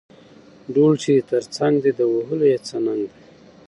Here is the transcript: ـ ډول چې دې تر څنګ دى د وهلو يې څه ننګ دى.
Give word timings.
ـ 0.37 0.71
ډول 0.75 0.93
چې 1.01 1.09
دې 1.15 1.21
تر 1.31 1.43
څنګ 1.55 1.73
دى 1.83 1.91
د 1.99 2.01
وهلو 2.13 2.45
يې 2.51 2.57
څه 2.67 2.75
ننګ 2.85 3.03
دى. 3.11 3.21